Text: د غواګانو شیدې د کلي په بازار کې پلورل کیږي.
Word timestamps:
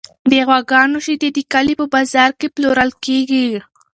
د 0.29 0.33
غواګانو 0.47 0.97
شیدې 1.05 1.29
د 1.33 1.39
کلي 1.53 1.73
په 1.79 1.85
بازار 1.93 2.31
کې 2.39 2.47
پلورل 2.55 2.91
کیږي. 3.05 3.47